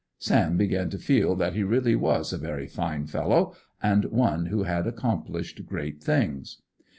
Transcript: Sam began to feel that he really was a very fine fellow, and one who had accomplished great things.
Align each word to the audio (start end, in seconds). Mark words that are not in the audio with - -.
Sam 0.17 0.57
began 0.57 0.89
to 0.89 0.97
feel 0.97 1.35
that 1.35 1.53
he 1.53 1.61
really 1.61 1.95
was 1.95 2.33
a 2.33 2.39
very 2.39 2.65
fine 2.65 3.05
fellow, 3.05 3.53
and 3.83 4.05
one 4.05 4.47
who 4.47 4.63
had 4.63 4.87
accomplished 4.87 5.63
great 5.67 6.01
things. 6.01 6.59